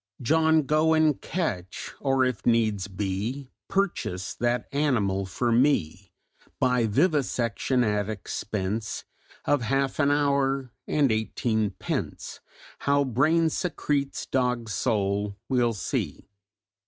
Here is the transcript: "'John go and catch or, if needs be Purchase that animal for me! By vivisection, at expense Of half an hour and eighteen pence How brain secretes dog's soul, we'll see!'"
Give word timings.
"'John 0.19 0.63
go 0.63 0.93
and 0.95 1.21
catch 1.21 1.91
or, 1.99 2.25
if 2.25 2.43
needs 2.43 2.87
be 2.87 3.51
Purchase 3.67 4.33
that 4.33 4.67
animal 4.71 5.27
for 5.27 5.51
me! 5.51 6.11
By 6.59 6.87
vivisection, 6.87 7.83
at 7.83 8.09
expense 8.09 9.03
Of 9.45 9.61
half 9.61 9.99
an 9.99 10.09
hour 10.09 10.71
and 10.87 11.11
eighteen 11.11 11.75
pence 11.77 12.39
How 12.79 13.03
brain 13.03 13.51
secretes 13.51 14.25
dog's 14.25 14.73
soul, 14.73 15.37
we'll 15.47 15.73
see!'" 15.73 16.27